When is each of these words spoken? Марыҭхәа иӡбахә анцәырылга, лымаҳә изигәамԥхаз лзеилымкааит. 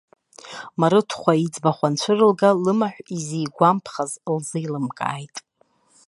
Марыҭхәа 0.79 1.33
иӡбахә 1.45 1.83
анцәырылга, 1.87 2.49
лымаҳә 2.63 2.99
изигәамԥхаз 3.15 4.11
лзеилымкааит. 4.35 5.35